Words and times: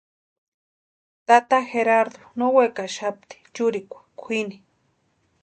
Tata 1.27 1.59
Gerardu 1.71 2.19
no 2.37 2.45
wekaxapti 2.55 3.35
churikwa 3.53 3.99
kwʼini. 4.19 4.57